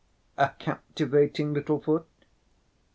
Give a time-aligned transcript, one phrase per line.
[0.35, 2.07] A captivating little foot.